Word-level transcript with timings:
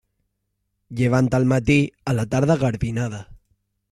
Llevant 1.01 1.29
al 1.39 1.45
matí, 1.51 1.75
a 2.13 2.15
la 2.21 2.25
tarda 2.31 2.57
garbinada. 2.65 3.21